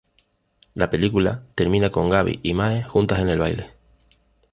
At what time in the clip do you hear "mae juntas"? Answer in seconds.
2.55-3.19